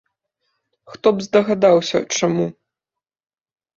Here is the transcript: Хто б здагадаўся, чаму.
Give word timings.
Хто 0.93 1.07
б 1.17 1.25
здагадаўся, 1.27 1.97
чаму. 2.21 2.45